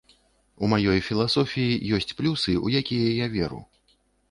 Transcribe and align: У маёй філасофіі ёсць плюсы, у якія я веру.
У 0.63 0.69
маёй 0.71 1.01
філасофіі 1.09 1.79
ёсць 1.99 2.15
плюсы, 2.23 2.57
у 2.65 2.75
якія 2.83 3.15
я 3.23 3.31
веру. 3.37 3.63